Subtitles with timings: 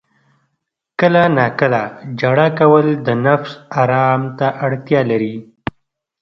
[0.99, 1.81] •کله ناکله
[2.19, 3.51] ژړا کول د نفس
[3.81, 5.35] آرام ته اړتیا لري.